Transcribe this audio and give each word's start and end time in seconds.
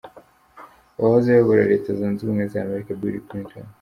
Uwahoze 0.97 1.27
ayobora 1.31 1.69
Leta 1.71 1.89
Zunze 1.97 2.19
Ubumwe 2.21 2.43
z’Amerika, 2.51 2.91
Bill 2.99 3.17
Clinton. 3.27 3.65